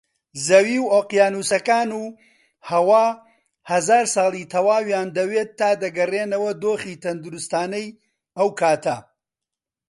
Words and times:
زەوی 0.47 0.77
و 0.81 0.85
ئۆقیانووسەکان 0.93 1.89
و 1.99 2.03
هەوا 2.69 3.05
هەزار 3.71 4.05
ساڵی 4.15 4.49
تەواویان 4.53 5.07
دەوێت 5.17 5.49
تا 5.59 5.69
دەگەڕێنەوە 5.83 6.51
دۆخی 6.63 6.99
تەندروستانەی 7.03 7.87
ئەوکاتە 8.37 8.97